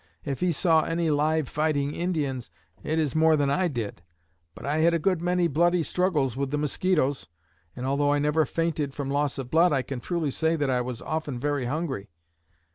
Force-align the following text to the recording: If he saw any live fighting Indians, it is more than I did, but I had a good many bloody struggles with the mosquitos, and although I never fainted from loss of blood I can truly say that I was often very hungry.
If 0.25 0.39
he 0.39 0.51
saw 0.51 0.81
any 0.81 1.11
live 1.11 1.47
fighting 1.47 1.93
Indians, 1.93 2.49
it 2.81 2.97
is 2.97 3.15
more 3.15 3.35
than 3.37 3.51
I 3.51 3.67
did, 3.67 4.01
but 4.55 4.65
I 4.65 4.79
had 4.79 4.95
a 4.95 4.97
good 4.97 5.21
many 5.21 5.47
bloody 5.47 5.83
struggles 5.83 6.35
with 6.35 6.49
the 6.49 6.57
mosquitos, 6.57 7.27
and 7.75 7.85
although 7.85 8.11
I 8.11 8.17
never 8.17 8.47
fainted 8.47 8.95
from 8.95 9.11
loss 9.11 9.37
of 9.37 9.51
blood 9.51 9.71
I 9.71 9.83
can 9.83 9.99
truly 9.99 10.31
say 10.31 10.55
that 10.55 10.71
I 10.71 10.81
was 10.81 11.03
often 11.03 11.39
very 11.39 11.65
hungry. 11.65 12.09